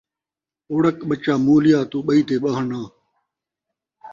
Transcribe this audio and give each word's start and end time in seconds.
اوڑک 0.71 0.97
ٻچہ 1.07 1.33
مُولیا! 1.45 1.79
توں 1.89 2.01
ہٹی 2.05 2.21
تے 2.27 2.35
ٻہݨا 2.41 2.81